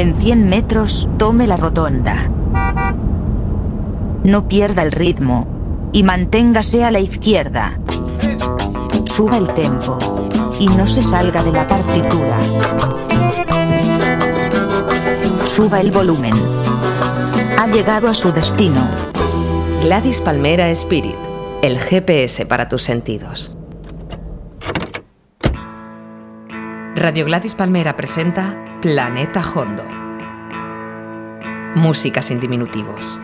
En 0.00 0.14
100 0.14 0.48
metros, 0.48 1.10
tome 1.18 1.46
la 1.46 1.58
rotonda. 1.58 2.30
No 4.24 4.48
pierda 4.48 4.82
el 4.82 4.92
ritmo. 4.92 5.90
Y 5.92 6.04
manténgase 6.04 6.84
a 6.84 6.90
la 6.90 7.00
izquierda. 7.00 7.78
Suba 9.04 9.36
el 9.36 9.48
tempo. 9.48 9.98
Y 10.58 10.68
no 10.68 10.86
se 10.86 11.02
salga 11.02 11.42
de 11.42 11.52
la 11.52 11.66
partitura. 11.66 12.38
Suba 15.44 15.82
el 15.82 15.90
volumen. 15.90 16.32
Ha 17.58 17.66
llegado 17.66 18.08
a 18.08 18.14
su 18.14 18.32
destino. 18.32 18.80
Gladys 19.82 20.22
Palmera 20.22 20.70
Spirit, 20.70 21.16
el 21.60 21.78
GPS 21.78 22.46
para 22.46 22.70
tus 22.70 22.84
sentidos. 22.84 23.54
Radio 26.94 27.26
Gladys 27.26 27.54
Palmera 27.54 27.96
presenta 27.96 28.69
Planeta 28.80 29.42
Hondo. 29.42 29.84
Música 31.74 32.22
sin 32.22 32.40
diminutivos. 32.40 33.20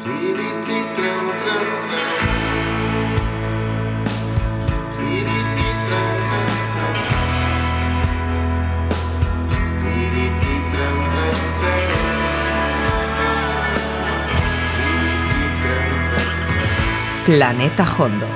Planeta 17.25 17.87
Hondo. 17.99 18.27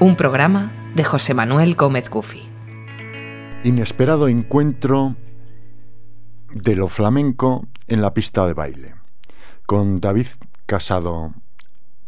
Un 0.00 0.16
programa 0.16 0.70
de 0.94 1.02
José 1.02 1.32
Manuel 1.32 1.74
Gómez 1.76 2.10
Gufi. 2.10 2.42
Inesperado 3.64 4.28
encuentro 4.28 5.16
de 6.62 6.74
lo 6.74 6.88
flamenco 6.88 7.66
en 7.86 8.00
la 8.00 8.14
pista 8.14 8.46
de 8.46 8.54
baile, 8.54 8.94
con 9.66 10.00
David 10.00 10.28
Casado 10.64 11.34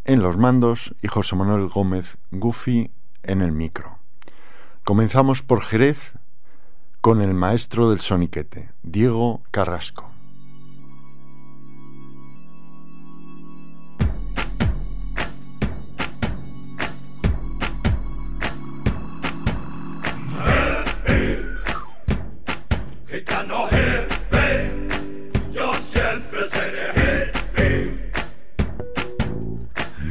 en 0.05 0.23
los 0.23 0.39
mandos 0.39 0.95
y 1.03 1.09
José 1.09 1.37
Manuel 1.37 1.69
Gómez 1.69 2.17
Gufi 2.31 2.91
en 3.23 3.43
el 3.43 3.53
micro. 3.53 3.99
Comenzamos 4.85 5.43
por 5.43 5.61
Jerez 5.61 6.15
con 7.03 7.21
el 7.21 7.35
maestro 7.35 7.91
del 7.91 8.01
soniquete, 8.01 8.71
Diego 8.83 9.43
Carrasco. 9.51 10.08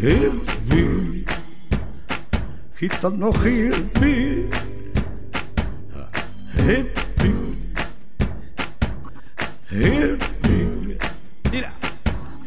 Hippie, 0.02 1.26
gitano 2.80 3.32
hippie, 3.32 4.48
hippie, 6.54 7.34
hippie, 9.72 10.98
mira, 11.52 11.72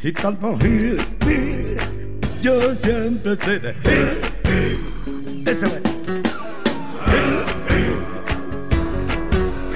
gitano 0.00 0.56
hippie, 0.62 1.76
yo 2.40 2.74
siempre 2.74 3.36
seré 3.36 3.74
hippie, 3.84 4.78
ese 5.46 5.66
güey. 5.66 5.82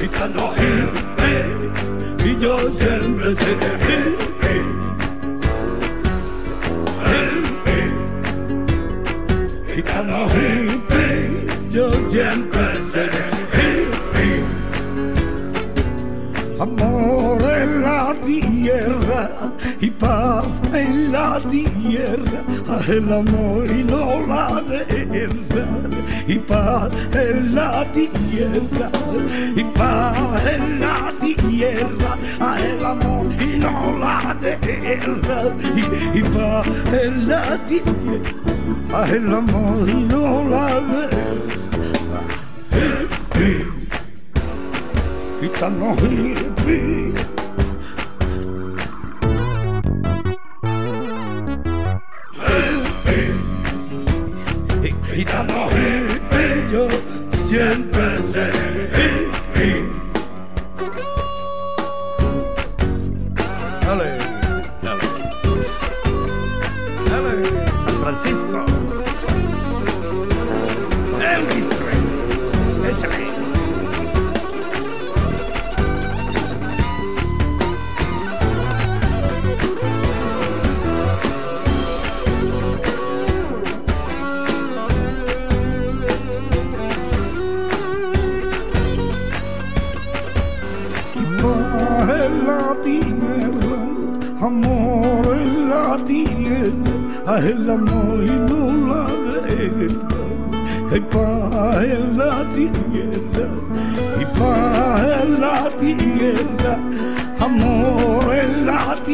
Gitano 0.00 0.52
hippie, 0.54 1.42
y 2.24 2.36
yo 2.38 2.70
siempre 2.70 3.34
seré 3.34 3.83
el 22.96 23.12
amor 23.12 23.66
y 23.66 23.82
no 23.82 24.26
la 24.26 24.62
guerra. 24.68 25.66
Y 26.26 26.38
paz 26.38 26.88
en 27.12 27.54
la 27.54 27.84
tierra, 27.92 28.90
y 29.56 29.64
paz 29.76 30.46
en 30.46 30.80
la 30.80 31.12
tierra, 31.20 32.16
el 32.58 32.84
amor 32.84 33.26
y 33.40 33.58
no 33.58 33.98
la 33.98 34.36
guerra. 34.40 35.42
Y, 35.74 36.18
y 36.18 36.22
paz 36.22 36.66
en 36.92 37.28
la 37.28 37.58
tierra 37.66 38.44
el 39.02 39.34
amor 39.34 39.88
y 39.88 40.04
no 40.04 40.44
la 40.48 40.68
guerra. 40.90 42.20
Hippie, 43.34 43.66
gitano 45.40 45.96
hippie. 45.96 47.33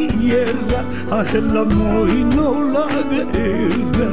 En 0.09 0.69
la 0.69 0.83
tierra, 1.11 1.25
el 1.35 1.57
amor 1.57 2.09
y 2.09 2.25
no 2.25 2.71
la 2.71 2.87
guerra. 3.11 4.09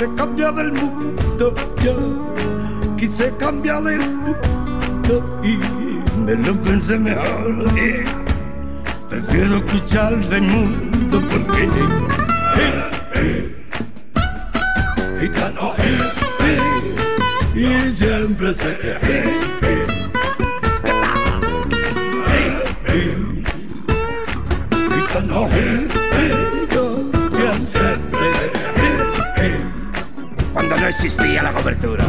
quise 0.00 0.14
cambiar 0.14 0.58
el 0.58 0.72
mundo, 0.72 1.54
yo, 1.84 1.94
quise 2.96 3.30
cambiar 3.36 3.86
el 3.86 3.98
mundo 3.98 5.42
y 5.44 5.58
me 6.20 6.34
lo 6.36 6.54
pensé 6.62 6.98
mejor. 6.98 7.66
eh. 7.76 8.04
Prefiero 9.10 9.58
escuchar 9.58 10.16
del 10.30 10.42
mundo 10.42 11.20
porque 11.28 11.68
hippie, 12.54 13.54
gitano 15.20 15.74
hippie, 15.76 17.60
y 17.62 17.92
siempre 17.92 18.54
seré 18.54 19.39
existía 31.02 31.42
la 31.42 31.50
cobertura. 31.54 32.04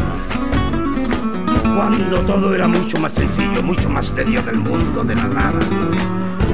Cuando 1.74 2.20
todo 2.26 2.54
era 2.54 2.68
mucho 2.68 2.98
más 2.98 3.12
sencillo, 3.14 3.62
mucho 3.62 3.88
más 3.88 4.14
tedio 4.14 4.42
del 4.42 4.58
mundo 4.58 5.02
de 5.02 5.14
la 5.14 5.28
nada. 5.28 5.58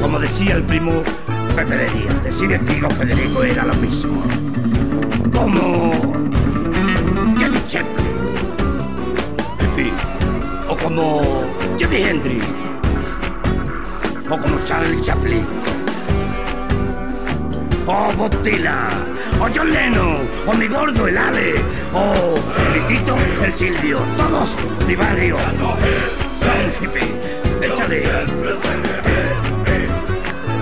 Como 0.01 0.21
decía 0.21 0.55
el 0.55 0.63
primo 0.63 1.03
Pepe 1.57 1.79
Díaz, 1.79 2.23
decir 2.23 2.53
el 2.53 2.65
tío 2.65 2.89
Federico 2.91 3.43
era 3.43 3.65
lo 3.65 3.75
mismo. 3.75 4.23
Como 5.33 5.91
Jimmy 7.37 7.59
Chaplin, 7.67 8.07
o 10.69 10.77
como 10.77 11.21
Jimmy 11.77 12.03
Hendrix, 12.03 12.47
o 14.31 14.39
como 14.39 14.65
Charles 14.65 15.01
Chaplin, 15.01 15.45
o 17.85 18.13
Bob 18.17 18.43
Dylan. 18.45 19.18
John 19.55 19.71
Lennon, 19.71 20.29
o 20.47 20.53
mi 20.55 20.67
gordo 20.67 21.07
el 21.07 21.17
Ale, 21.17 21.55
o 21.95 22.35
mi 22.75 22.81
Tito 22.87 23.17
el 23.43 23.53
Silvio, 23.53 24.01
todos 24.17 24.57
mi 24.87 24.95
barrio. 24.95 25.37
Son 26.41 26.85
hippie, 26.85 27.67
échale. 27.67 28.03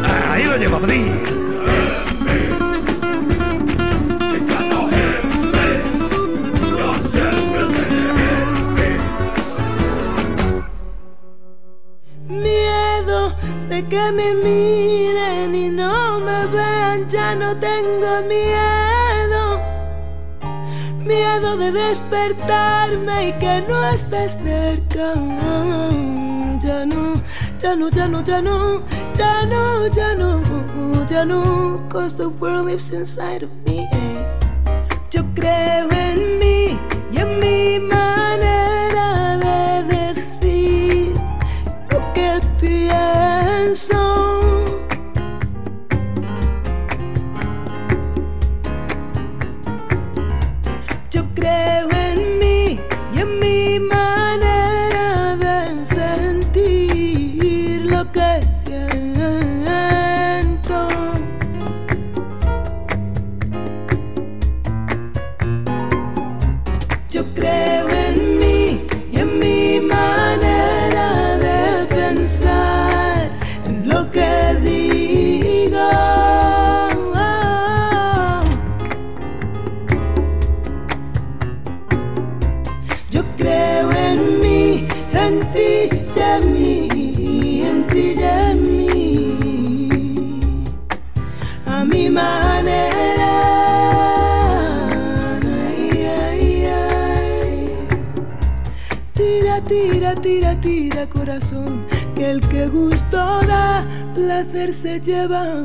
Ah, 0.04 0.32
ahí 0.32 0.44
lo 0.44 0.56
llevo 0.56 0.76
a 0.76 0.80
pedir. 0.80 1.36
que 13.88 14.12
me 14.12 14.34
miren 14.34 15.54
y 15.54 15.68
no 15.68 16.18
me 16.20 16.46
vean, 16.46 17.08
ya 17.08 17.34
no 17.34 17.56
tengo 17.56 18.22
miedo. 18.26 18.65
Miedo 21.46 21.58
de 21.58 21.70
despertarme 21.70 23.28
y 23.28 23.32
que 23.34 23.62
no 23.68 23.88
estés 23.90 24.36
cerca. 24.42 25.14
Ya 26.60 26.84
no, 26.84 27.22
ya 27.60 27.76
no, 27.76 27.88
ya 27.88 28.08
no, 28.08 28.24
ya 28.24 28.42
no, 28.42 28.82
ya 29.14 29.44
no, 29.46 29.86
ya 29.86 30.14
no, 30.14 31.06
ya 31.08 31.24
no, 31.24 31.80
cause 31.88 32.16
the 32.16 32.28
world 32.28 32.66
lives 32.66 32.92
inside 32.92 33.44
of 33.44 33.50
me. 33.64 33.88
Yo 35.10 35.22
creo 35.36 35.88
en 35.92 36.40
mí 36.40 36.65
el 102.36 102.48
que 102.48 102.68
gusto 102.68 103.16
da, 103.16 103.84
placer 104.14 104.74
se 104.74 105.00
lleva. 105.00 105.62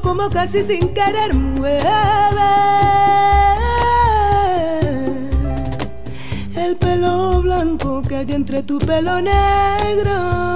Como 0.00 0.30
casi 0.30 0.62
sin 0.62 0.94
querer 0.94 1.34
mueve 1.34 1.80
el 6.56 6.76
pelo 6.76 7.42
blanco 7.42 8.00
que 8.02 8.16
hay 8.16 8.32
entre 8.32 8.62
tu 8.62 8.78
pelo 8.78 9.20
negro. 9.20 10.55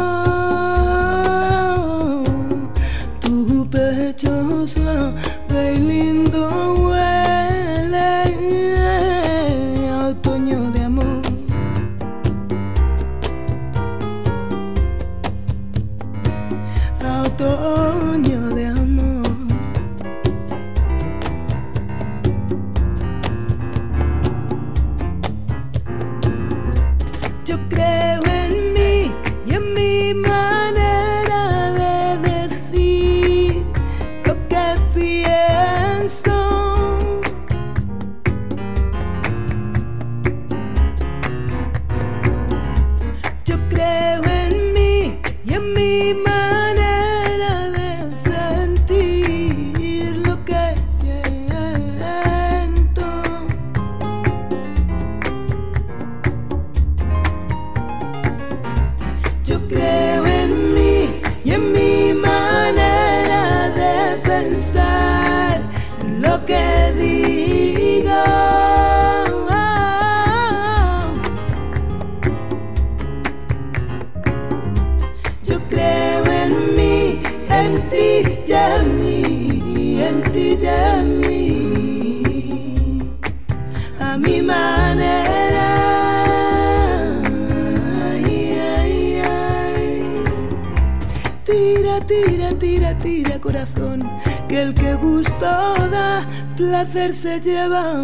Se 97.13 97.41
lleva. 97.41 98.03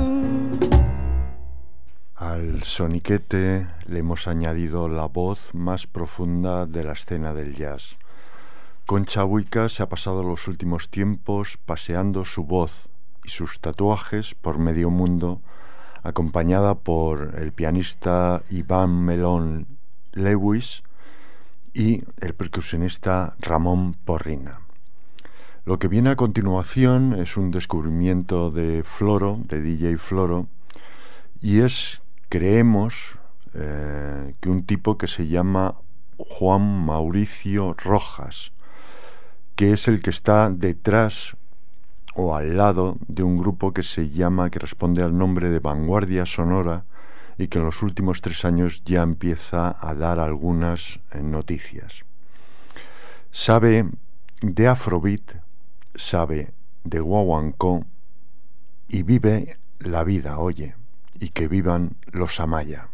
Al 2.14 2.62
soniquete 2.62 3.66
le 3.86 3.98
hemos 3.98 4.26
añadido 4.26 4.88
la 4.88 5.06
voz 5.06 5.54
más 5.54 5.86
profunda 5.86 6.66
de 6.66 6.84
la 6.84 6.92
escena 6.92 7.34
del 7.34 7.54
jazz. 7.54 7.98
Concha 8.86 9.22
Buica 9.22 9.68
se 9.68 9.82
ha 9.82 9.88
pasado 9.88 10.22
los 10.22 10.48
últimos 10.48 10.88
tiempos 10.88 11.58
paseando 11.64 12.24
su 12.24 12.44
voz 12.44 12.88
y 13.24 13.30
sus 13.30 13.60
tatuajes 13.60 14.34
por 14.34 14.58
medio 14.58 14.90
mundo, 14.90 15.40
acompañada 16.02 16.74
por 16.74 17.34
el 17.38 17.52
pianista 17.52 18.42
Iván 18.50 19.04
Melón 19.04 19.66
Lewis 20.12 20.82
y 21.76 22.02
el 22.22 22.32
percusionista 22.32 23.34
Ramón 23.38 23.92
Porrina. 23.92 24.60
Lo 25.66 25.78
que 25.78 25.88
viene 25.88 26.08
a 26.08 26.16
continuación 26.16 27.12
es 27.12 27.36
un 27.36 27.50
descubrimiento 27.50 28.50
de 28.50 28.82
Floro, 28.82 29.40
de 29.44 29.60
DJ 29.60 29.98
Floro, 29.98 30.46
y 31.42 31.60
es, 31.60 32.00
creemos, 32.30 33.18
eh, 33.52 34.34
que 34.40 34.48
un 34.48 34.64
tipo 34.64 34.96
que 34.96 35.06
se 35.06 35.28
llama 35.28 35.74
Juan 36.16 36.86
Mauricio 36.86 37.74
Rojas, 37.74 38.52
que 39.54 39.74
es 39.74 39.86
el 39.86 40.00
que 40.00 40.10
está 40.10 40.48
detrás 40.48 41.36
o 42.14 42.34
al 42.34 42.56
lado 42.56 42.96
de 43.06 43.22
un 43.22 43.36
grupo 43.36 43.74
que 43.74 43.82
se 43.82 44.08
llama, 44.08 44.48
que 44.48 44.60
responde 44.60 45.02
al 45.02 45.18
nombre 45.18 45.50
de 45.50 45.58
Vanguardia 45.58 46.24
Sonora 46.24 46.84
y 47.38 47.48
que 47.48 47.58
en 47.58 47.64
los 47.64 47.82
últimos 47.82 48.22
tres 48.22 48.44
años 48.44 48.82
ya 48.84 49.02
empieza 49.02 49.76
a 49.80 49.94
dar 49.94 50.18
algunas 50.18 51.00
eh, 51.12 51.22
noticias. 51.22 52.04
Sabe 53.30 53.86
de 54.40 54.68
Afrobeat, 54.68 55.36
sabe 55.94 56.52
de 56.84 57.00
Guaguancó 57.00 57.84
y 58.88 59.02
vive 59.02 59.58
la 59.78 60.04
vida, 60.04 60.38
oye, 60.38 60.74
y 61.18 61.30
que 61.30 61.48
vivan 61.48 61.96
los 62.12 62.40
Amaya. 62.40 62.88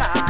side. 0.00 0.29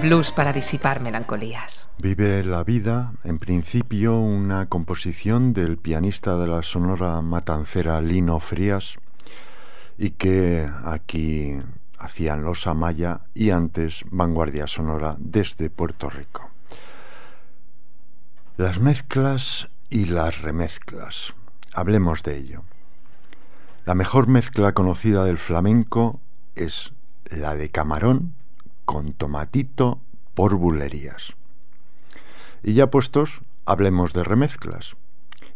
Blues 0.00 0.32
para 0.32 0.54
disipar 0.54 1.02
melancolías. 1.02 1.90
Vive 1.98 2.42
la 2.42 2.64
vida, 2.64 3.12
en 3.24 3.38
principio, 3.38 4.18
una 4.18 4.70
composición 4.70 5.52
del 5.52 5.76
pianista 5.76 6.38
de 6.38 6.46
la 6.46 6.62
sonora 6.62 7.20
matancera 7.20 8.00
Lino 8.00 8.40
Frías 8.40 8.96
y 9.98 10.12
que 10.12 10.66
aquí 10.86 11.58
hacían 11.98 12.42
los 12.42 12.66
Amaya 12.66 13.20
y 13.34 13.50
antes 13.50 14.02
Vanguardia 14.10 14.66
Sonora 14.66 15.14
desde 15.18 15.68
Puerto 15.68 16.08
Rico. 16.08 16.48
Las 18.56 18.80
mezclas 18.80 19.68
y 19.90 20.06
las 20.06 20.40
remezclas. 20.40 21.34
Hablemos 21.74 22.22
de 22.22 22.38
ello. 22.38 22.62
La 23.84 23.94
mejor 23.94 24.26
mezcla 24.26 24.72
conocida 24.72 25.24
del 25.24 25.36
flamenco 25.36 26.18
es 26.54 26.94
la 27.26 27.54
de 27.54 27.68
camarón 27.68 28.39
con 28.90 29.12
tomatito 29.12 30.00
por 30.34 30.56
bulerías. 30.56 31.36
Y 32.64 32.72
ya 32.72 32.90
puestos, 32.90 33.42
hablemos 33.64 34.12
de 34.14 34.24
remezclas. 34.24 34.96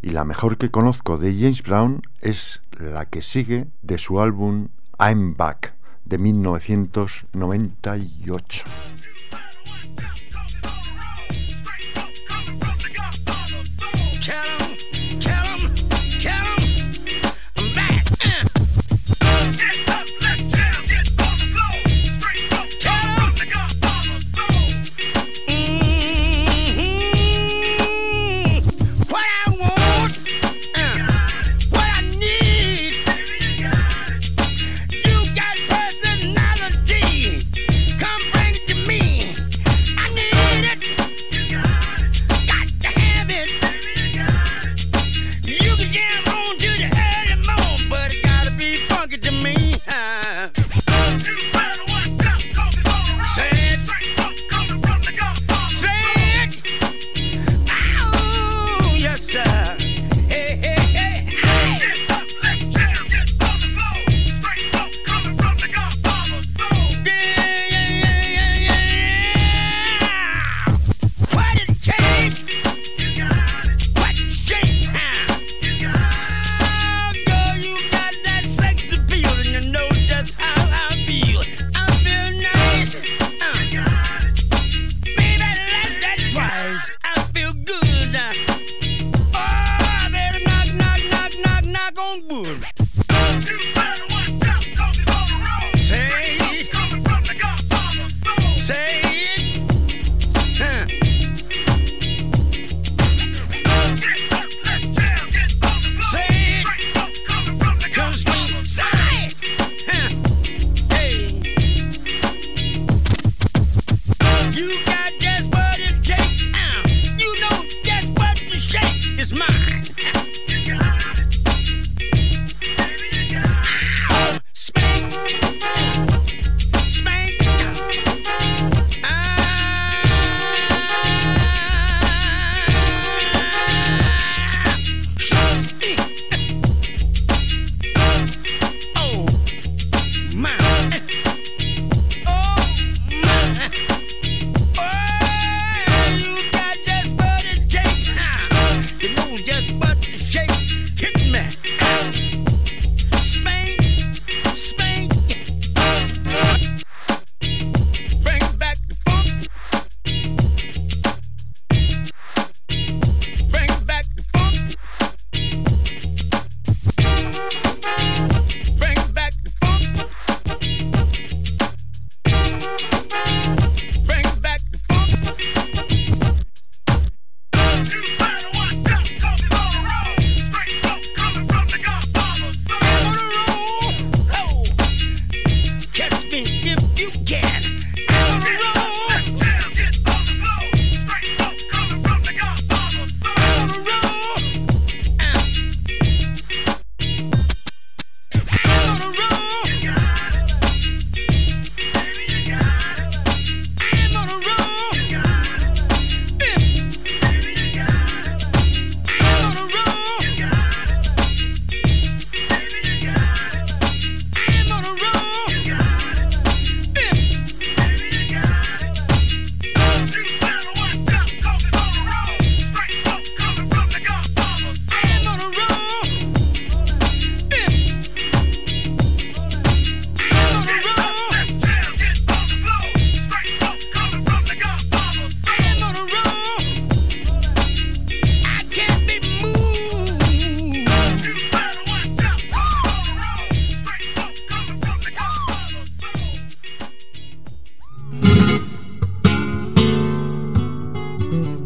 Y 0.03 0.11
la 0.11 0.25
mejor 0.25 0.57
que 0.57 0.71
conozco 0.71 1.19
de 1.19 1.35
James 1.35 1.65
Brown 1.65 2.03
es 2.21 2.63
la 2.79 3.07
que 3.07 3.23
sigue 3.23 3.67
de 3.83 3.99
su 3.99 4.21
álbum 4.21 4.69
I'm 5.01 5.37
Back 5.37 5.75
de 6.05 6.19
1998. 6.19 8.65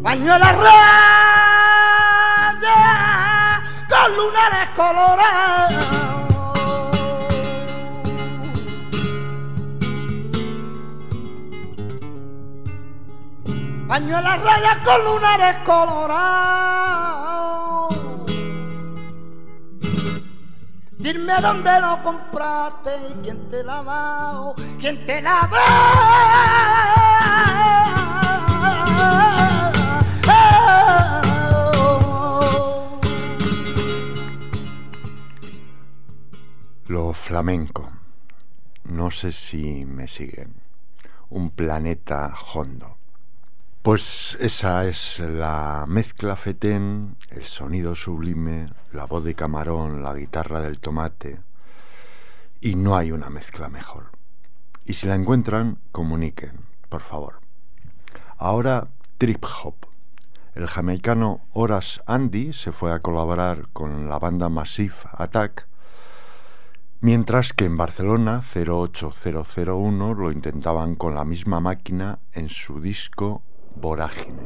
baño 0.09 0.33
la 0.39 0.51
raya 0.63 0.89
con 3.87 4.09
lunares 4.17 4.69
colorados. 4.75 5.85
Baño 13.87 14.21
las 14.21 14.41
rayas 14.41 14.77
con 14.83 15.05
lunares 15.05 15.55
colorados. 15.63 16.29
Dime 20.97 21.35
dónde 21.39 21.81
lo 21.81 22.01
compraste 22.01 22.91
y 23.11 23.13
quién 23.23 23.47
te 23.49 23.63
lavado, 23.63 24.55
quién 24.79 25.05
te 25.05 25.21
lavó. 25.21 25.57
Lo 36.89 37.13
flamenco. 37.13 37.91
No 38.85 39.11
sé 39.11 39.31
si 39.31 39.85
me 39.85 40.07
siguen. 40.07 40.55
Un 41.29 41.51
planeta 41.51 42.33
hondo. 42.51 42.97
Pues 43.83 44.35
esa 44.41 44.87
es 44.87 45.19
la 45.19 45.85
mezcla 45.87 46.35
fetén, 46.35 47.15
el 47.29 47.45
sonido 47.45 47.95
sublime, 47.95 48.73
la 48.91 49.05
voz 49.05 49.23
de 49.23 49.35
camarón, 49.35 50.01
la 50.01 50.15
guitarra 50.15 50.61
del 50.61 50.79
tomate. 50.79 51.39
Y 52.59 52.73
no 52.73 52.97
hay 52.97 53.11
una 53.11 53.29
mezcla 53.29 53.69
mejor. 53.69 54.09
Y 54.83 54.93
si 54.93 55.05
la 55.05 55.13
encuentran, 55.13 55.77
comuniquen, 55.91 56.53
por 56.89 57.01
favor. 57.01 57.39
Ahora 58.35 58.87
trip 59.19 59.45
hop. 59.45 59.75
El 60.55 60.65
jamaicano 60.65 61.41
Horace 61.53 62.01
Andy 62.07 62.51
se 62.51 62.71
fue 62.71 62.91
a 62.91 62.99
colaborar 62.99 63.67
con 63.73 64.09
la 64.09 64.17
banda 64.17 64.49
Massive 64.49 64.95
Attack, 65.11 65.69
mientras 67.01 67.53
que 67.53 67.65
en 67.65 67.77
Barcelona 67.77 68.41
08001 68.41 70.13
lo 70.13 70.31
intentaban 70.31 70.95
con 70.95 71.15
la 71.15 71.23
misma 71.23 71.59
máquina 71.59 72.19
en 72.33 72.49
su 72.49 72.81
disco 72.81 73.43
Vorágine. 73.75 74.43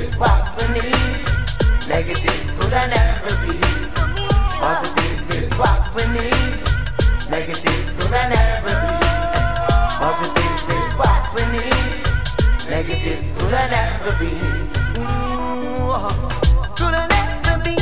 is 0.00 0.16
what 0.16 0.44
we 0.56 0.64
need. 0.74 1.20
Negative 1.86 2.42
could 2.58 2.72
I 2.72 2.86
never 2.96 3.32
be. 3.44 3.54
Positive 4.62 5.20
is 5.36 5.50
what 5.60 5.82
we 5.94 6.02
need. 6.16 6.52
Negative 7.28 7.84
could 7.98 8.12
I 8.12 8.24
never 8.34 8.74
be. 8.82 8.96
Positive 10.02 10.56
is 10.76 10.88
what 11.00 11.24
we 11.34 11.42
need. 11.54 11.92
Negative 12.70 13.22
could 13.38 13.54
I 13.54 13.64
never 13.76 14.12
be. 14.20 14.32
Could 16.78 16.94
I 16.94 17.06
never 17.16 17.54
be? 17.64 17.76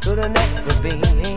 Could 0.00 0.18
I 0.18 0.28
never 0.28 0.74
be? 0.82 1.35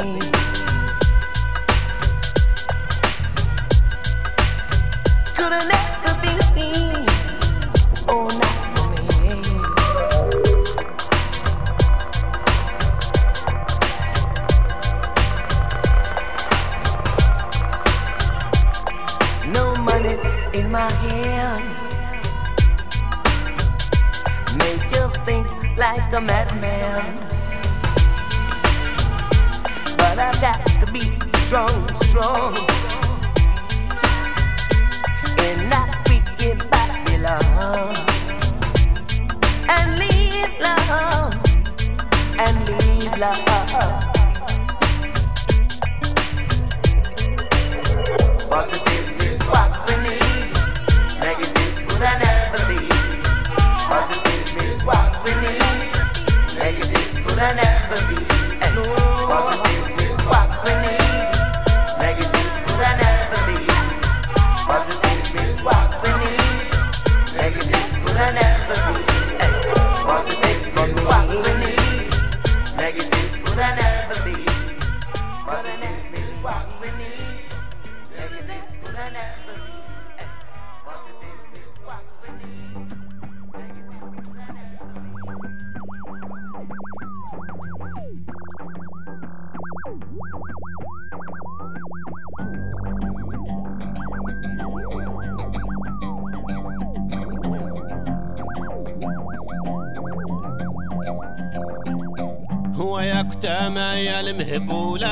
كتامة 103.39 103.93
يا 103.93 104.19
المهبولة 104.19 105.07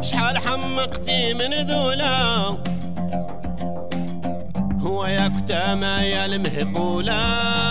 شحال 0.00 0.38
حمقتي 0.38 1.34
من 1.34 1.52
ذولا. 1.54 2.44
هو 4.80 5.06
يا 5.06 5.28
كتامة 5.28 6.02
يا 6.02 6.26
المهبولة 6.26 7.63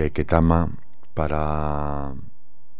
de 0.00 0.04
Aiketama 0.04 0.70
para 1.12 2.14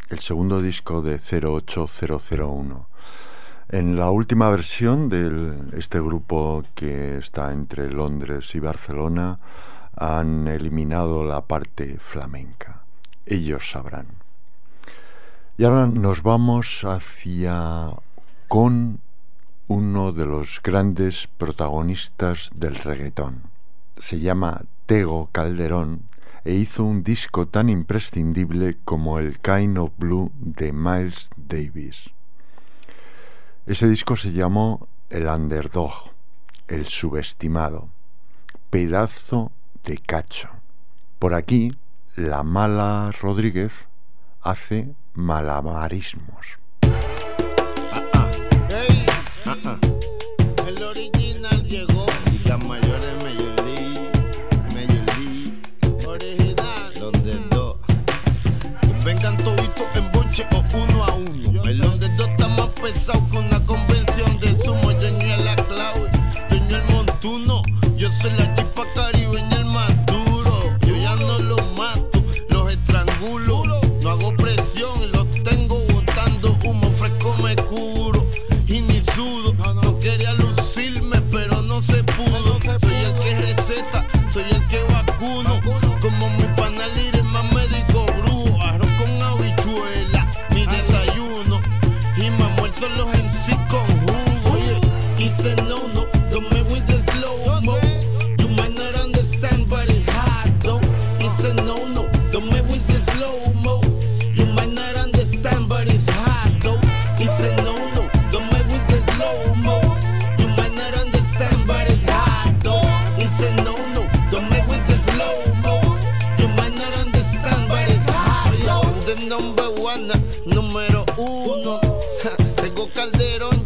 el 0.09 0.21
segundo 0.21 0.59
disco 0.63 1.03
de 1.03 1.19
08001. 1.19 2.87
En 3.69 3.97
la 3.97 4.11
última 4.11 4.49
versión 4.49 5.11
de 5.11 5.79
este 5.79 6.01
grupo 6.01 6.65
que 6.75 7.19
está 7.19 7.53
entre 7.53 7.91
Londres 7.91 8.55
y 8.55 8.61
Barcelona 8.61 9.39
han 9.97 10.49
eliminado 10.49 11.23
la 11.23 11.43
parte 11.43 11.99
flamenca. 11.99 12.85
Ellos 13.27 13.71
sabrán. 13.71 14.07
Y 15.59 15.65
ahora 15.65 15.89
nos 15.89 16.23
vamos 16.23 16.85
hacia 16.85 17.91
con 18.49 18.99
uno 19.69 20.13
de 20.13 20.25
los 20.25 20.63
grandes 20.63 21.29
protagonistas 21.37 22.49
del 22.55 22.77
reggaetón. 22.77 23.43
Se 23.99 24.21
llama 24.21 24.63
Tego 24.87 25.29
Calderón 25.33 26.10
e 26.45 26.55
hizo 26.55 26.85
un 26.85 27.03
disco 27.03 27.47
tan 27.47 27.69
imprescindible 27.69 28.77
como 28.85 29.19
el 29.19 29.41
Kind 29.41 29.79
of 29.79 29.93
Blue 29.99 30.33
de 30.35 30.73
Miles 30.73 31.31
Davis. 31.37 32.11
Ese 33.67 33.89
disco 33.89 34.17
se 34.17 34.33
llamó 34.33 34.89
El 35.11 35.27
Underdog, 35.27 36.13
el 36.69 36.87
subestimado, 36.87 37.89
pedazo 38.71 39.53
de 39.85 39.99
cacho. 39.99 40.49
Por 41.19 41.35
aquí, 41.35 41.73
la 42.17 42.43
mala 42.43 43.13
Rodríguez 43.21 43.73
hace 44.41 44.95
malabarismos. 45.15 46.59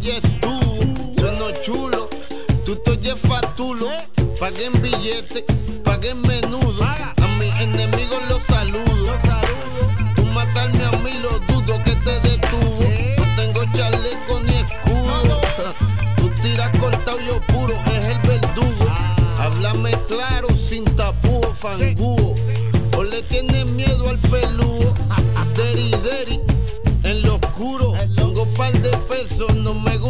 oyes 0.05 0.21
tú. 0.39 0.53
Sueno 1.17 1.51
chulo, 1.63 2.09
tú 2.65 2.75
te 2.75 2.91
oyes 2.91 3.15
fatulo. 3.27 3.89
Paguen 4.39 4.73
billetes, 4.81 5.43
paguen 5.83 6.21
menudo. 6.21 6.83
A 6.83 7.27
mis 7.39 7.59
enemigos 7.59 8.21
los 8.29 8.43
saludo. 8.43 9.13
Tú 10.15 10.25
matarme 10.25 10.83
a 10.83 10.91
mí 11.03 11.11
lo 11.21 11.39
dudo 11.51 11.81
que 11.83 11.95
te 11.95 12.19
detuvo. 12.19 12.83
No 13.17 13.35
tengo 13.35 13.63
chaleco 13.73 14.39
ni 14.45 14.55
escudo. 14.55 15.41
Tú 16.17 16.29
tiras 16.41 16.77
cortado 16.77 17.19
yo 17.21 17.41
puro, 17.47 17.73
es 17.87 18.09
el 18.09 18.19
verdugo. 18.27 18.85
Háblame 19.39 19.91
claro, 20.07 20.47
sin 20.69 20.83
tapujos, 20.95 21.57
fangu 21.57 22.14
eso 29.47 29.53
no 29.61 29.73
me 29.75 29.97
gusta. 29.97 30.04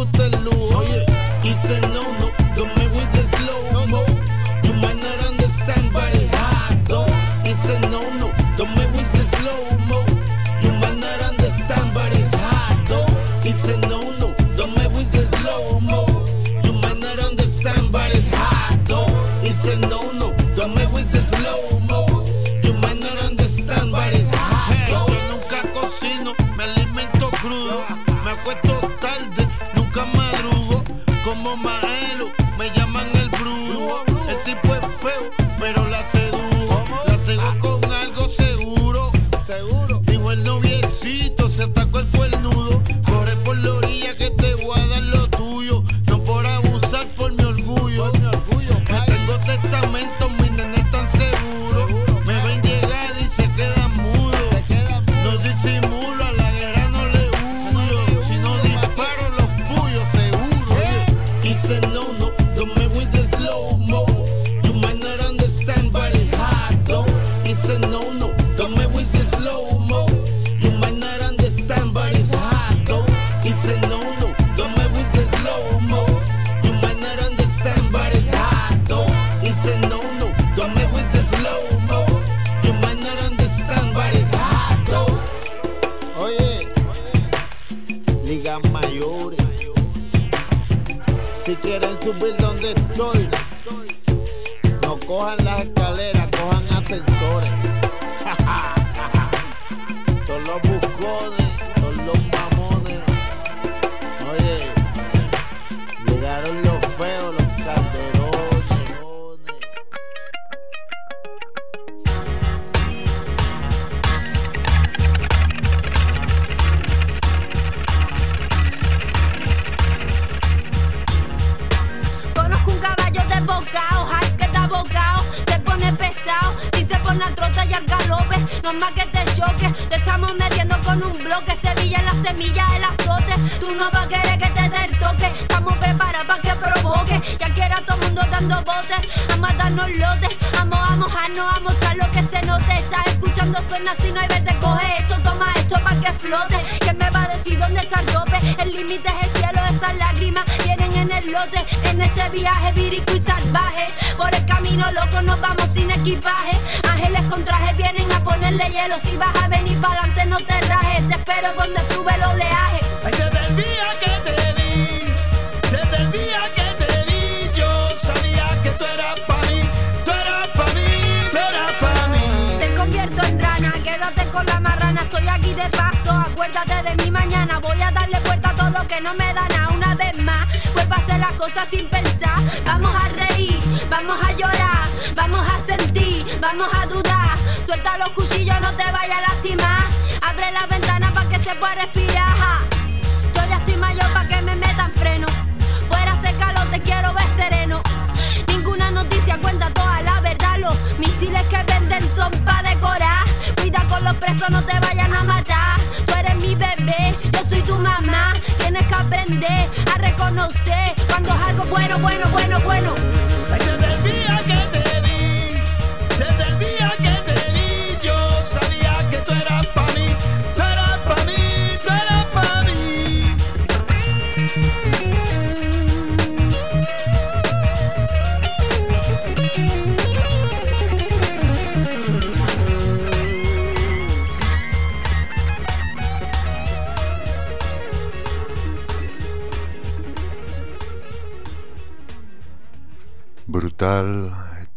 no 204.50 204.62
te 204.64 204.80
vayan 204.80 205.16
a 205.16 205.24
matar. 205.24 205.80
Tú 206.06 206.14
eres 206.14 206.36
mi 206.36 206.56
bebé, 206.56 207.16
yo 207.32 207.40
soy 207.50 207.62
tu 207.62 207.76
mamá. 207.76 208.34
Tienes 208.58 208.86
que 208.88 208.94
aprender 208.94 209.70
a 209.94 209.98
reconocer 209.98 210.94
cuando 211.08 211.34
es 211.34 211.42
algo 211.42 211.66
bueno, 211.66 211.98
bueno, 212.00 212.28
bueno, 212.32 212.60
bueno. 212.62 213.15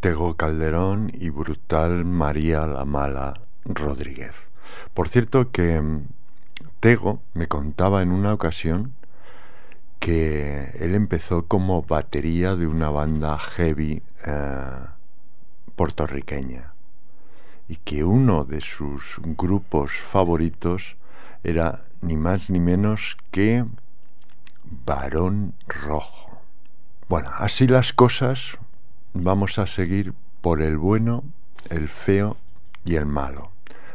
Tego 0.00 0.36
Calderón 0.36 1.10
y 1.12 1.30
brutal 1.30 2.04
María 2.04 2.66
la 2.66 2.84
Mala 2.84 3.34
Rodríguez. 3.64 4.34
Por 4.94 5.08
cierto 5.08 5.50
que 5.50 5.80
mm, 5.80 6.06
Tego 6.78 7.20
me 7.34 7.48
contaba 7.48 8.02
en 8.02 8.12
una 8.12 8.32
ocasión 8.32 8.92
que 9.98 10.70
él 10.78 10.94
empezó 10.94 11.46
como 11.46 11.82
batería 11.82 12.54
de 12.54 12.68
una 12.68 12.90
banda 12.90 13.36
heavy 13.40 14.02
eh, 14.24 14.86
puertorriqueña 15.74 16.74
y 17.66 17.74
que 17.76 18.04
uno 18.04 18.44
de 18.44 18.60
sus 18.60 19.16
grupos 19.18 19.96
favoritos 19.96 20.96
era 21.42 21.80
ni 22.02 22.16
más 22.16 22.50
ni 22.50 22.60
menos 22.60 23.16
que 23.32 23.64
Barón 24.62 25.54
Rojo. 25.66 26.38
Bueno, 27.08 27.30
así 27.36 27.66
las 27.66 27.92
cosas, 27.92 28.58
vamos 29.12 29.58
a 29.58 29.66
seguir 29.66 30.14
por 30.40 30.62
el 30.62 30.76
bueno, 30.76 31.24
el 31.70 31.88
feo 31.88 32.36
y 32.84 32.96
el 32.96 33.06
malo. 33.06 33.52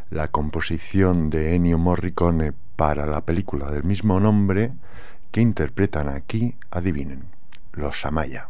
La 0.10 0.28
composición 0.28 1.30
de 1.30 1.56
Ennio 1.56 1.78
Morricone 1.78 2.54
para 2.76 3.06
la 3.06 3.22
película 3.22 3.72
del 3.72 3.84
mismo 3.84 4.20
nombre 4.20 4.72
que 5.32 5.42
interpretan 5.42 6.10
aquí, 6.10 6.56
adivinen, 6.70 7.26
los 7.74 8.06
Amaya. 8.06 8.50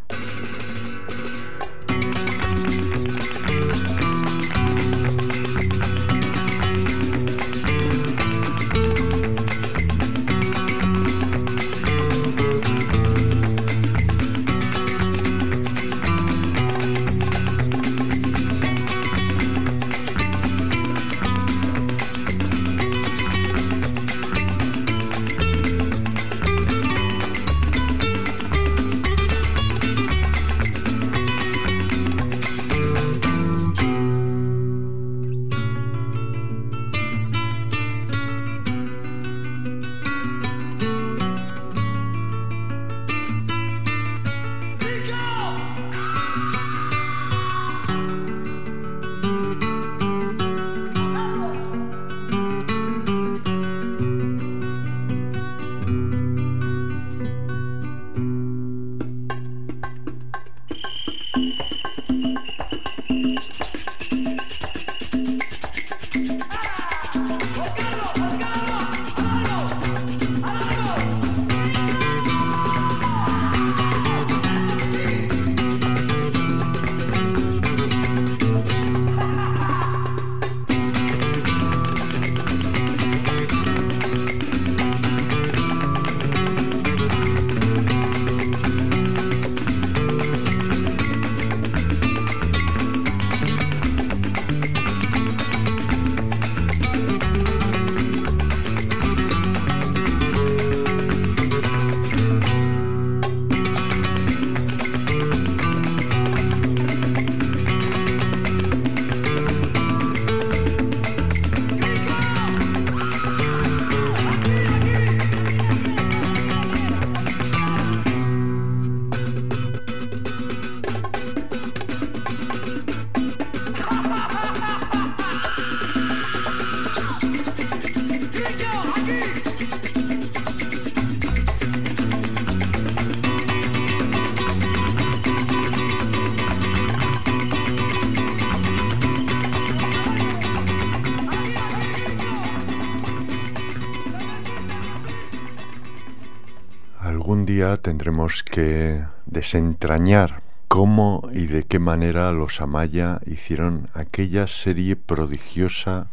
tendremos 147.82 148.42
que 148.42 149.06
desentrañar 149.28 150.42
cómo 150.68 151.22
y 151.32 151.46
de 151.46 151.64
qué 151.64 151.78
manera 151.78 152.32
los 152.32 152.62
Amaya 152.62 153.20
hicieron 153.28 153.90
aquella 153.94 154.48
serie 154.48 154.96
prodigiosa 154.96 156.08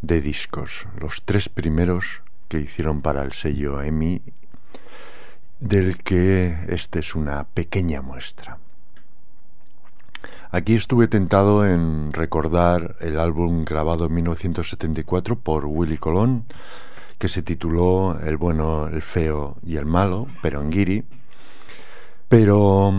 de 0.00 0.20
discos, 0.20 0.88
los 0.98 1.22
tres 1.24 1.48
primeros 1.48 2.22
que 2.48 2.58
hicieron 2.58 3.00
para 3.00 3.22
el 3.22 3.32
sello 3.32 3.80
EMI, 3.80 4.22
del 5.60 5.98
que 5.98 6.58
esta 6.68 6.98
es 6.98 7.14
una 7.14 7.44
pequeña 7.44 8.02
muestra. 8.02 8.58
Aquí 10.50 10.74
estuve 10.74 11.06
tentado 11.06 11.64
en 11.64 12.12
recordar 12.12 12.96
el 13.00 13.20
álbum 13.20 13.64
grabado 13.64 14.06
en 14.06 14.14
1974 14.14 15.38
por 15.38 15.64
Willy 15.64 15.96
Colón, 15.96 16.44
que 17.18 17.28
se 17.28 17.42
tituló 17.42 18.18
El 18.20 18.36
bueno, 18.36 18.88
el 18.88 19.02
feo 19.02 19.56
y 19.64 19.76
el 19.76 19.86
malo, 19.86 20.26
pero. 20.40 20.62
Pero 22.28 22.92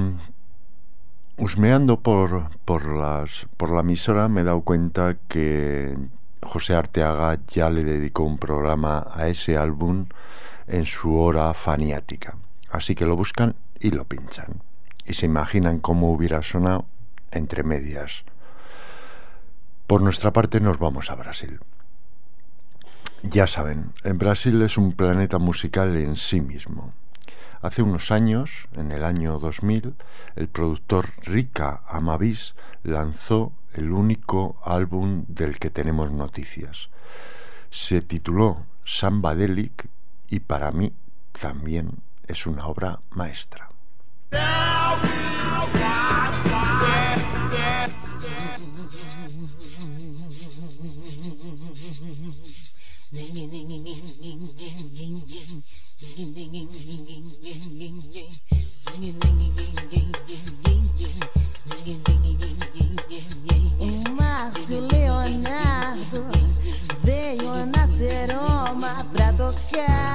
husmeando 1.37 1.99
por, 1.99 2.49
por, 2.65 2.85
las, 2.85 3.47
por 3.57 3.71
la 3.71 3.81
emisora 3.81 4.27
me 4.27 4.41
he 4.41 4.43
dado 4.43 4.61
cuenta 4.61 5.17
que 5.27 5.97
José 6.41 6.75
Arteaga 6.75 7.39
ya 7.47 7.69
le 7.69 7.83
dedicó 7.83 8.23
un 8.23 8.37
programa 8.37 9.07
a 9.13 9.27
ese 9.27 9.57
álbum 9.57 10.05
en 10.67 10.85
su 10.85 11.17
hora 11.17 11.53
faniática. 11.53 12.35
Así 12.69 12.95
que 12.95 13.05
lo 13.05 13.15
buscan 13.15 13.55
y 13.79 13.91
lo 13.91 14.05
pinchan. 14.05 14.61
Y 15.05 15.15
se 15.15 15.25
imaginan 15.25 15.79
cómo 15.79 16.11
hubiera 16.11 16.41
sonado 16.41 16.85
entre 17.31 17.63
medias. 17.63 18.23
Por 19.87 20.01
nuestra 20.01 20.31
parte 20.31 20.59
nos 20.59 20.79
vamos 20.79 21.09
a 21.11 21.15
Brasil. 21.15 21.59
Ya 23.23 23.47
saben, 23.47 23.93
en 24.03 24.17
Brasil 24.17 24.61
es 24.61 24.77
un 24.77 24.91
planeta 24.91 25.39
musical 25.39 25.95
en 25.95 26.17
sí 26.17 26.41
mismo. 26.41 26.93
Hace 27.61 27.81
unos 27.81 28.11
años, 28.11 28.67
en 28.73 28.91
el 28.91 29.05
año 29.05 29.39
2000, 29.39 29.95
el 30.35 30.47
productor 30.49 31.07
Rika 31.23 31.81
Amavis 31.87 32.53
lanzó 32.83 33.53
el 33.73 33.91
único 33.91 34.57
álbum 34.65 35.23
del 35.29 35.57
que 35.57 35.69
tenemos 35.69 36.11
noticias. 36.11 36.89
Se 37.71 38.01
tituló 38.01 38.65
Samba 38.83 39.33
Delic 39.35 39.87
y 40.29 40.41
para 40.41 40.71
mí 40.71 40.91
también 41.31 42.01
es 42.27 42.45
una 42.45 42.67
obra 42.67 42.99
maestra. 43.11 43.69
Veio 67.35 67.65
na 67.65 67.87
Roma 68.33 69.05
pra 69.11 69.33
tocar. 69.33 70.12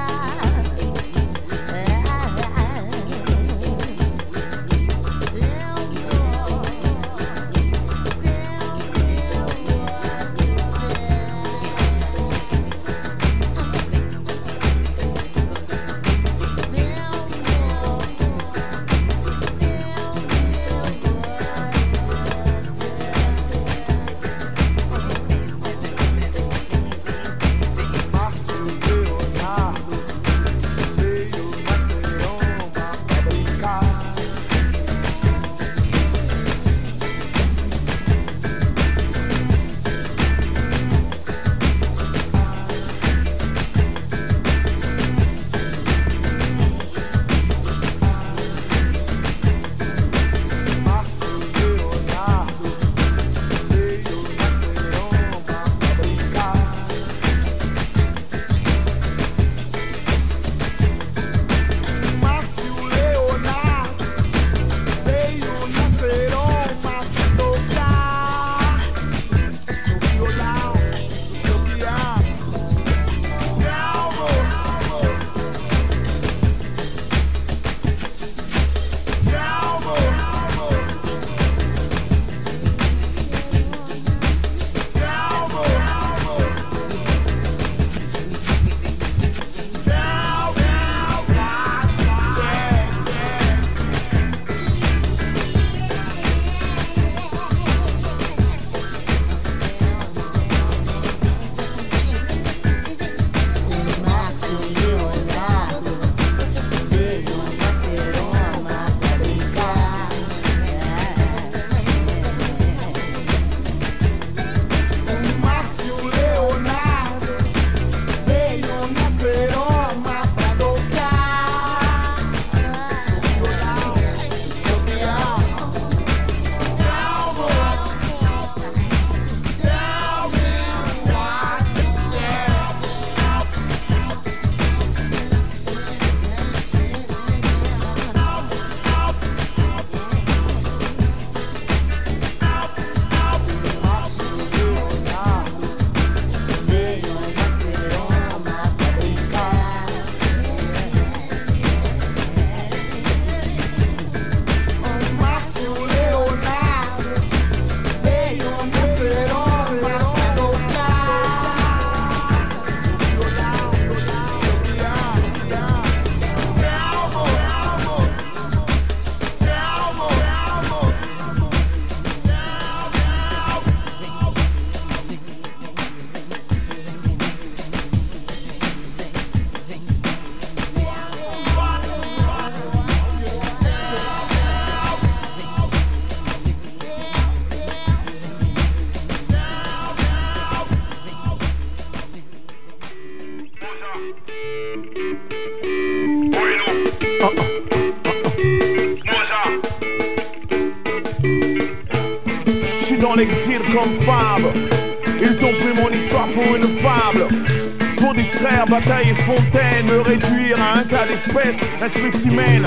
Fontaine, 209.14 209.86
me 209.86 210.00
réduire 210.00 210.58
à 210.60 210.78
un 210.78 210.84
cas 210.84 211.06
d'espèce, 211.06 211.56
un 211.82 211.88
spécimen 211.88 212.62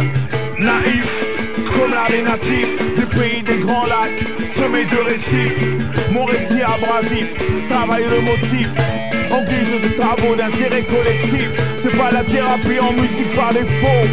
naïf, 0.57 1.11
comme 1.75 1.91
l'art 1.91 2.09
des 2.09 2.21
natifs 2.21 2.95
du 2.95 3.05
pays 3.05 3.41
des 3.41 3.59
grands 3.59 3.85
lacs, 3.85 4.23
semé 4.55 4.85
de 4.85 4.97
récifs. 4.97 5.57
Mon 6.11 6.25
récit 6.25 6.61
abrasif, 6.61 7.33
travaille 7.69 8.05
le 8.09 8.21
motif. 8.21 8.69
En 9.31 9.43
guise 9.43 9.81
de 9.81 9.97
travaux 9.97 10.35
d'intérêt 10.35 10.83
collectif, 10.83 11.49
c'est 11.77 11.95
pas 11.97 12.11
la 12.11 12.23
thérapie 12.23 12.79
en 12.79 12.93
musique 12.93 13.33
par 13.35 13.53
défaut. 13.53 14.05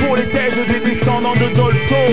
Pour 0.00 0.16
les 0.16 0.26
thèses 0.26 0.58
des 0.68 0.80
descendants 0.80 1.34
de 1.34 1.54
Dolto, 1.54 2.04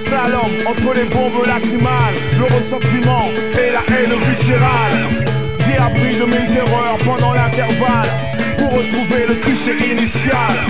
slalom 0.00 0.52
entre 0.66 0.94
les 0.94 1.04
bombes 1.04 1.46
lacrymales, 1.46 2.14
le 2.38 2.44
ressentiment 2.54 3.30
et 3.52 3.72
la 3.72 3.82
haine 3.94 4.18
viscérale. 4.28 5.24
J'ai 5.66 5.76
appris 5.76 6.16
de 6.16 6.24
mes 6.24 6.56
erreurs 6.56 6.98
pendant 7.04 7.34
l'intervalle 7.34 8.25
pour 8.66 8.78
retrouver 8.78 9.26
le 9.28 9.34
cliché 9.36 9.76
initial. 9.92 10.66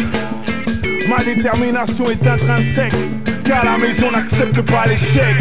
Ma 1.09 1.23
détermination 1.25 2.11
est 2.11 2.27
intrinsèque, 2.27 2.93
car 3.45 3.65
la 3.65 3.79
maison 3.79 4.11
n'accepte 4.11 4.61
pas 4.63 4.87
l'échec. 4.87 5.37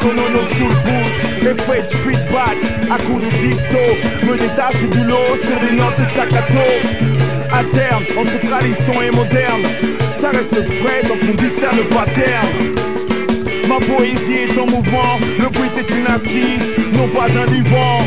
Konono 0.00 0.42
sous 0.56 0.68
le 0.68 0.74
boost 0.84 1.20
Effet 1.42 1.82
de 1.82 1.96
feedback 2.04 2.56
à 2.90 2.98
coups 3.04 3.24
de 3.24 3.30
disto. 3.38 3.78
Me 4.26 4.36
détache 4.36 4.82
du 4.90 5.04
lot 5.04 5.36
sur 5.42 5.58
des 5.60 5.76
notes 5.76 6.08
staccato. 6.12 6.66
Alterne 7.52 8.04
entre 8.18 8.40
tradition 8.48 9.02
et 9.02 9.10
moderne 9.10 9.62
Ça 10.20 10.30
reste 10.30 10.62
frais 10.80 11.02
donc 11.08 11.18
on 11.28 11.34
discerne 11.34 11.82
pas 11.90 12.06
terme 12.14 12.80
Ma 13.70 13.78
poésie 13.78 14.48
est 14.48 14.58
en 14.58 14.66
mouvement, 14.66 15.18
le 15.38 15.48
bruit 15.48 15.70
est 15.78 15.94
une 15.94 16.06
assise, 16.08 16.74
non 16.92 17.06
pas 17.06 17.26
un 17.26 17.46
divan. 17.46 18.00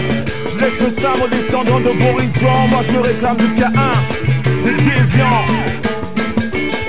Je 0.52 0.60
laisse 0.60 0.78
le 0.82 0.89
slam 0.89 1.14
aux 1.24 1.28
descendants 1.30 1.80
de 1.80 1.98
Boris 1.98 2.38
Vian, 2.38 2.68
moi 2.70 2.82
je 2.86 2.91
me 2.91 3.00
réclame 3.00 3.38
du 3.38 3.46
K1, 3.46 4.66
des 4.66 4.74
déviants. 4.74 5.46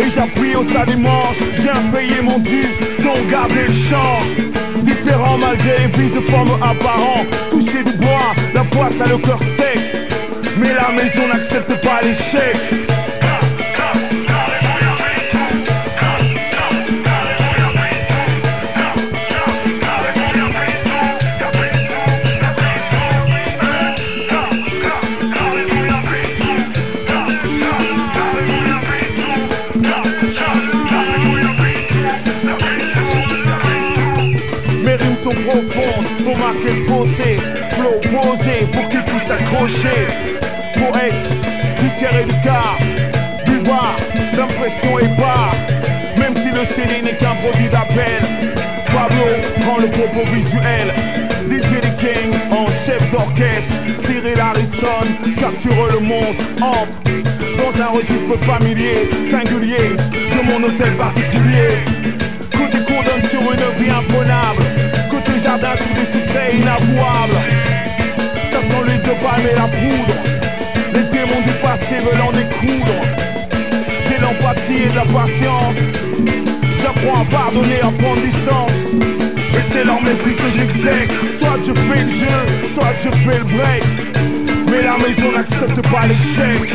Et 0.00 0.10
j'appuie 0.10 0.56
au 0.56 0.64
ça 0.64 0.84
des 0.84 0.96
manches, 0.96 1.38
j'ai 1.56 1.96
payé 1.96 2.20
mon 2.20 2.40
dû, 2.40 2.62
donc 2.98 3.28
gardez 3.30 3.68
le 3.68 3.72
change. 4.74 4.84
Différent 4.84 5.38
malgré 5.38 5.78
les 5.78 5.86
vices 5.86 6.14
de 6.14 6.20
forme 6.20 6.50
apparent, 6.62 7.24
toucher 7.50 7.82
du 7.84 7.92
bois, 7.92 8.34
la 8.54 8.64
poisse 8.64 9.00
a 9.00 9.08
le 9.08 9.18
cœur 9.18 9.38
sec. 9.56 9.78
Mais 10.58 10.72
la 10.74 10.90
maison 10.92 11.28
n'accepte 11.32 11.80
pas 11.82 12.00
l'échec. 12.02 12.56
Marquer 36.54 36.80
fossé 36.82 37.36
Flow 37.70 38.00
posé 38.00 38.66
pour 38.72 38.88
qu'il 38.88 39.02
puisse 39.04 39.24
s'accrocher. 39.24 40.06
Poète, 40.74 41.94
tiers 41.96 42.10
et 42.20 42.42
quart 42.42 42.78
Buvard, 43.46 43.96
d'impression 44.36 44.98
et 44.98 45.16
pas. 45.16 45.50
Même 46.18 46.34
si 46.34 46.50
le 46.50 46.64
CD 46.64 47.02
n'est 47.02 47.16
qu'un 47.16 47.34
produit 47.34 47.68
d'appel 47.68 48.22
Pablo 48.86 49.26
prend 49.60 49.78
le 49.78 49.88
propos 49.88 50.30
visuel. 50.32 50.92
DJ 51.48 51.80
The 51.80 51.96
King 51.98 52.32
en 52.50 52.66
chef 52.66 53.10
d'orchestre 53.10 53.74
Cyril 53.98 54.40
Harrison 54.40 55.04
capture 55.36 55.88
le 55.92 56.00
monstre 56.00 56.44
Entre 56.62 57.12
dans 57.58 57.82
un 57.82 57.88
registre 57.88 58.36
familier 58.40 59.08
Singulier 59.30 59.96
de 60.12 60.46
mon 60.46 60.66
hôtel 60.66 60.92
particulier. 60.94 61.68
Côté 62.50 62.78
condamne 62.86 63.28
sur 63.28 63.40
une 63.40 63.84
vie 63.84 63.90
imprenable 63.90 64.93
Côté 65.44 65.60
jardin 65.60 65.76
sous 65.76 65.94
des 65.94 66.06
secrets 66.06 66.56
inavouables. 66.56 67.36
Ça 68.50 68.60
sent 68.60 68.82
l'huile 68.86 69.02
de 69.02 69.14
palme 69.22 69.46
et 69.50 69.54
la 69.54 69.68
poudre. 69.68 70.14
Les 70.94 71.02
démons 71.02 71.40
du 71.42 71.52
passé 71.62 71.96
veulent 71.98 72.22
en 72.22 72.32
découdre. 72.32 72.96
J'ai 74.08 74.18
l'empathie 74.18 74.84
et 74.84 74.94
la 74.94 75.02
patience. 75.02 75.82
J'apprends 76.80 77.22
à 77.22 77.24
pardonner, 77.26 77.80
à 77.80 77.90
prendre 78.02 78.22
distance. 78.22 78.70
Et 79.52 79.62
c'est 79.70 79.84
leur 79.84 80.00
mépris 80.02 80.34
que 80.34 80.50
j'exèque 80.56 81.12
Soit 81.38 81.58
je 81.66 81.72
fais 81.72 82.02
le 82.02 82.08
jeu, 82.08 82.72
soit 82.74 82.94
je 82.98 83.10
fais 83.10 83.38
le 83.38 83.44
break. 83.44 83.84
Mais 84.70 84.82
la 84.82 84.96
maison 84.96 85.32
n'accepte 85.32 85.82
pas 85.90 86.06
l'échec 86.06 86.72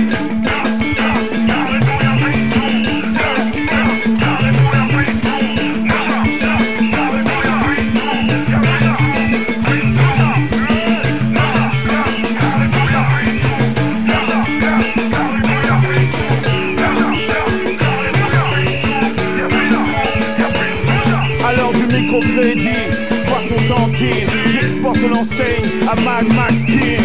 à 25.90 25.96
Mag 25.96 26.32
Max 26.34 26.66
Kin 26.66 27.02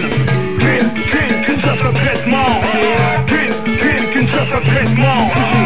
Kin, 0.59 0.89
kin, 1.11 1.43
qu'une 1.45 1.61
chasse 1.61 1.85
à 1.85 1.93
traitement 1.93 2.61
Kin, 3.26 3.76
kin, 3.78 4.12
qu'une 4.12 4.28
chasse 4.28 4.55
à 4.55 4.61
traitement 4.61 5.63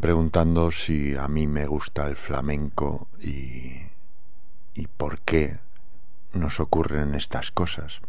Preguntando 0.00 0.70
si 0.70 1.16
a 1.16 1.28
mí 1.28 1.46
me 1.46 1.66
gusta 1.66 2.06
el 2.06 2.16
flamenco 2.16 3.08
y, 3.20 3.82
y 4.74 4.86
por 4.96 5.20
qué 5.20 5.58
nos 6.32 6.60
ocurren 6.60 7.14
estas 7.14 7.50
cosas. 7.50 8.00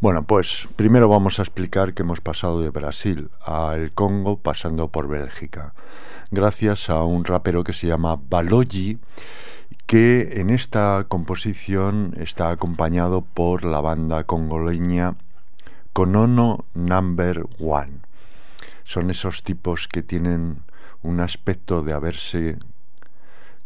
Bueno, 0.00 0.24
pues 0.24 0.68
primero 0.76 1.08
vamos 1.08 1.38
a 1.38 1.42
explicar 1.42 1.94
que 1.94 2.02
hemos 2.02 2.20
pasado 2.20 2.60
de 2.60 2.70
Brasil 2.70 3.30
al 3.44 3.92
Congo 3.92 4.36
pasando 4.36 4.88
por 4.88 5.08
Bélgica, 5.08 5.72
gracias 6.30 6.90
a 6.90 7.02
un 7.04 7.24
rapero 7.24 7.64
que 7.64 7.72
se 7.72 7.86
llama 7.86 8.18
Balogi, 8.28 8.98
que 9.86 10.40
en 10.40 10.50
esta 10.50 11.04
composición 11.08 12.14
está 12.18 12.50
acompañado 12.50 13.22
por 13.22 13.64
la 13.64 13.80
banda 13.80 14.24
congoleña 14.24 15.16
Konono 15.92 16.64
Number 16.74 17.46
One. 17.58 18.00
Son 18.84 19.10
esos 19.10 19.42
tipos 19.42 19.88
que 19.88 20.02
tienen 20.02 20.62
un 21.02 21.20
aspecto 21.20 21.82
de 21.82 21.92
haberse 21.92 22.58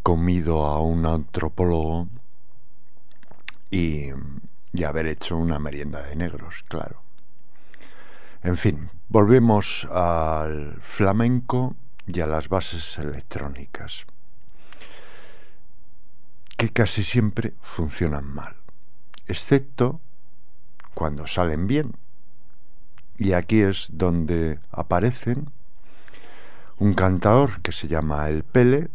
comido 0.02 0.66
a 0.66 0.80
un 0.80 1.06
antropólogo 1.06 2.08
y, 3.70 4.10
y 4.72 4.84
haber 4.84 5.06
hecho 5.06 5.36
una 5.36 5.58
merienda 5.58 6.02
de 6.02 6.16
negros, 6.16 6.64
claro. 6.68 7.02
En 8.42 8.58
fin, 8.58 8.90
volvemos 9.08 9.86
al 9.90 10.78
flamenco 10.82 11.76
y 12.06 12.20
a 12.20 12.26
las 12.26 12.48
bases 12.48 12.98
electrónicas, 12.98 14.04
que 16.56 16.68
casi 16.68 17.02
siempre 17.02 17.54
funcionan 17.62 18.26
mal, 18.26 18.56
excepto 19.26 20.00
cuando 20.92 21.26
salen 21.26 21.66
bien. 21.66 21.92
Y 23.16 23.32
aquí 23.32 23.60
es 23.60 23.88
donde 23.92 24.58
aparecen 24.70 25.50
un 26.78 26.94
cantador 26.94 27.60
que 27.62 27.72
se 27.72 27.88
llama 27.88 28.28
El 28.28 28.42
Pele, 28.42 28.88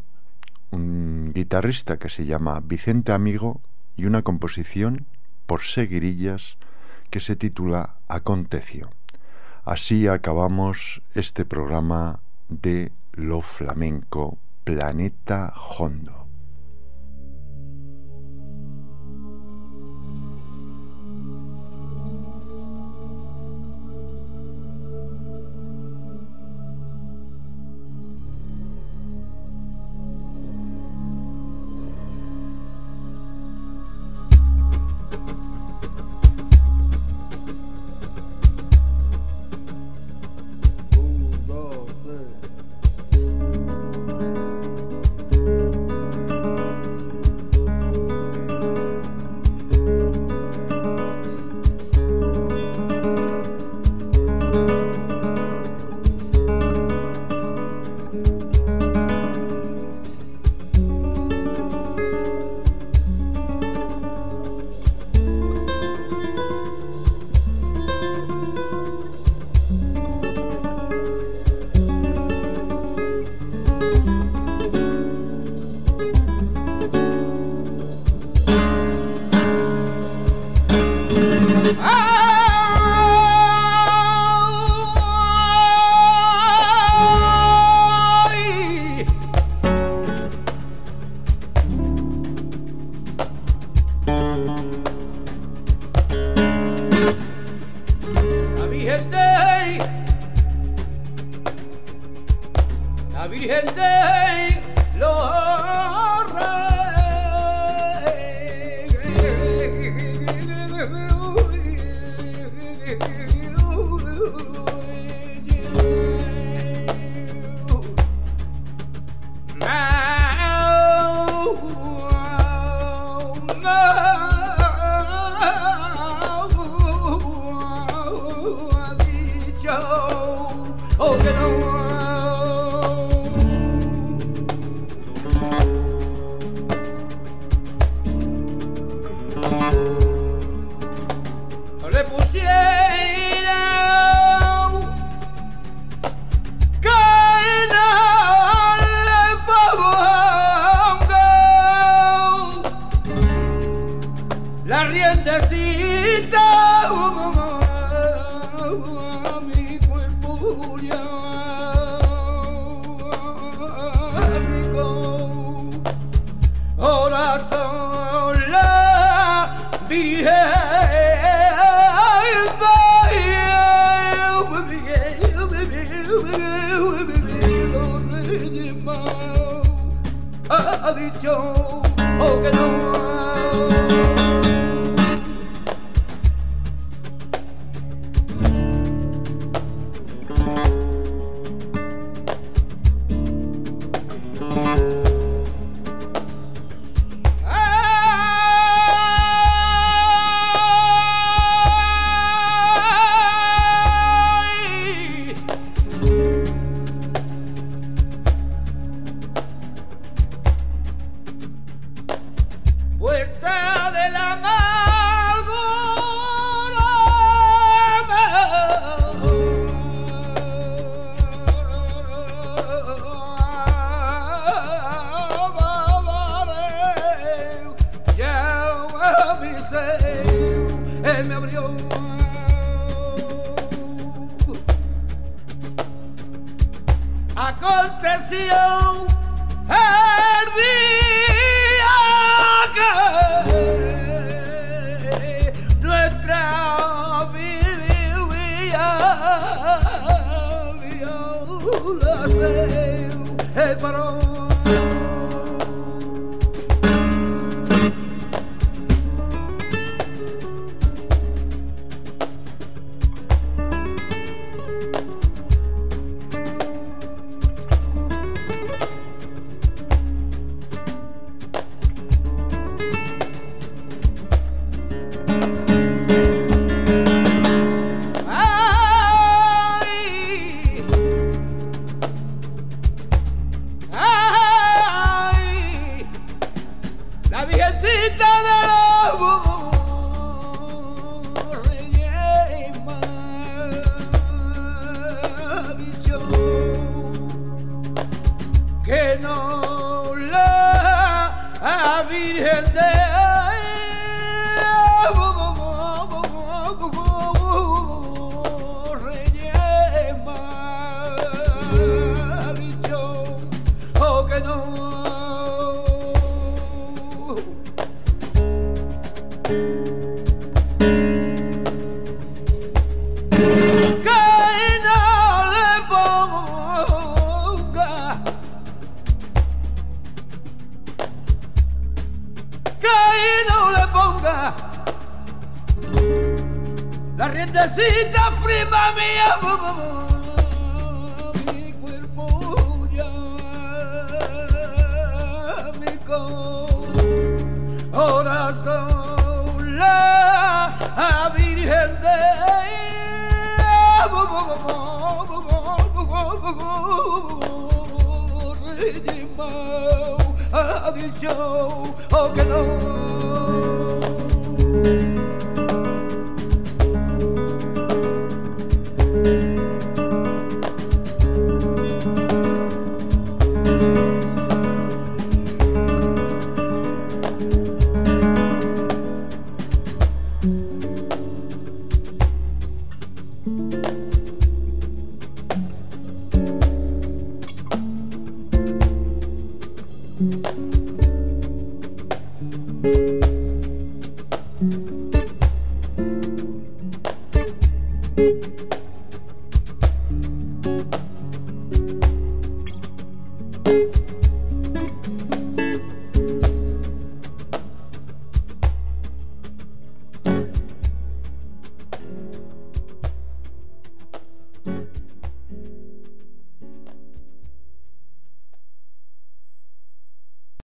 un 0.72 1.32
guitarrista 1.34 1.98
que 1.98 2.10
se 2.10 2.26
llama 2.26 2.62
Vicente 2.64 3.12
Amigo 3.12 3.62
y 3.96 4.06
una 4.06 4.22
composición 4.22 5.06
por 5.46 5.62
seguirillas 5.62 6.58
que 7.10 7.20
se 7.20 7.36
titula 7.36 7.96
Aconteció. 8.08 8.90
Así 9.66 10.08
acabamos 10.08 11.02
este 11.16 11.46
programa 11.46 12.20
de 12.50 12.92
lo 13.14 13.42
flamenco 13.42 14.38
Planeta 14.64 15.54
Hondo. 15.78 16.19